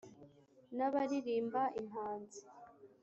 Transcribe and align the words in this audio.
N' 0.75 0.83
abaririmba 0.87 1.61
impanzi, 1.81 2.41